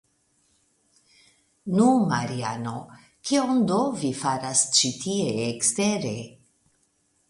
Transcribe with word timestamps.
Nu, 1.75 1.89
Mariano, 2.13 2.75
kion 3.31 3.57
do 3.73 3.79
vi 4.01 4.11
faras 4.25 4.67
ĉi 4.81 4.95
tie 5.05 5.33
ekstere? 5.49 6.15